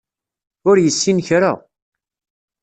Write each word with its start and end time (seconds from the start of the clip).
Ur 0.69 0.75
yessin 0.79 1.17
kra. 1.27 1.51